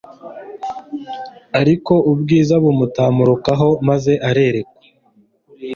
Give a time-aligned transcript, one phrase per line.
[1.59, 4.83] Ariko ubwiza bumutamurukaho maze ararekwa